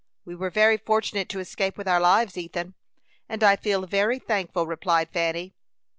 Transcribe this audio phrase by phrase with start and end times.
[0.25, 2.73] "We were very fortunate to escape with our lives, Ethan,
[3.29, 5.53] and I feel very thankful," replied Fanny.